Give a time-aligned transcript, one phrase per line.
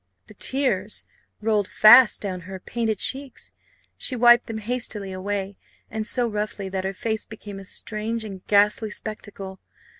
[0.25, 1.05] The tears
[1.41, 3.51] rolled fast down her painted cheeks;
[3.99, 5.57] she wiped them hastily away,
[5.91, 9.59] and so roughly, that her face became a strange and ghastly spectacle.